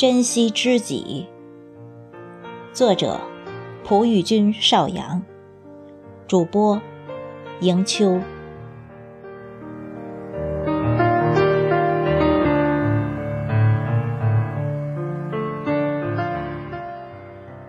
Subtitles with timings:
[0.00, 1.26] 珍惜知己。
[2.72, 3.20] 作者：
[3.84, 5.22] 蒲玉君邵阳，
[6.26, 6.80] 主播：
[7.60, 8.18] 迎秋。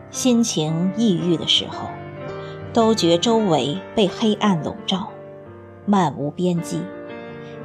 [0.09, 1.89] 心情抑郁的时候，
[2.71, 5.09] 都觉周围被黑暗笼罩，
[5.85, 6.79] 漫无边际，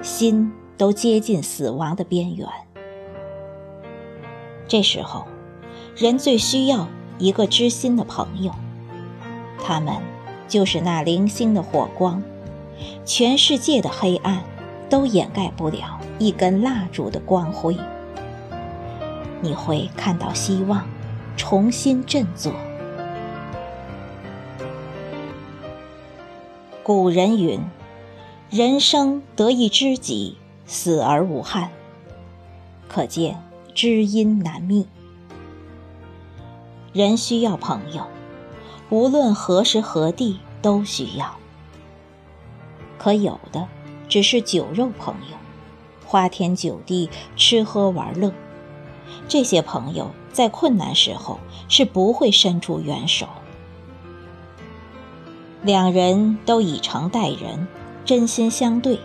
[0.03, 2.66] 心都接近死亡的边缘。
[4.69, 5.27] 这时候，
[5.97, 6.88] 人最需要
[7.19, 8.52] 一个知心的朋友，
[9.62, 9.95] 他们
[10.48, 12.23] 就是那零星的火光，
[13.05, 14.42] 全世界的黑暗
[14.89, 17.77] 都掩盖不了一根蜡烛的光辉。
[19.41, 20.87] 你会看到希望。
[21.39, 22.51] 重新振作。
[26.83, 27.61] 古人云
[28.48, 31.70] ：“人生得一知己，死而无憾。”
[32.89, 33.37] 可见
[33.77, 34.86] 知音难觅。
[36.94, 38.06] 人需要朋友，
[38.88, 41.36] 无论何时何地都需要。
[42.97, 43.69] 可有的
[44.08, 45.36] 只是酒肉朋友，
[46.06, 48.32] 花天酒地，吃喝玩乐。
[49.28, 51.38] 这些朋友在困难时候
[51.69, 53.27] 是不会伸出援手。
[55.60, 57.69] 两人都以诚待人，
[58.06, 59.00] 真心相对，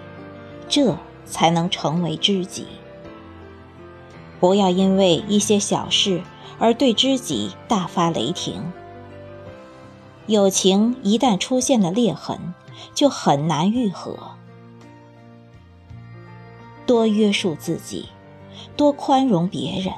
[0.69, 2.67] 这才能成为知己。
[4.41, 6.21] 不要因为一些小事
[6.59, 8.73] 而对知己大发雷霆。
[10.25, 12.53] 友情一旦出现了裂痕，
[12.93, 14.17] 就很难愈合。
[16.85, 18.09] 多约束自己，
[18.75, 19.93] 多宽容别人。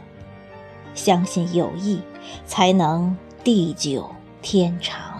[0.94, 2.02] 相信友谊，
[2.46, 4.10] 才能地久
[4.42, 5.13] 天长。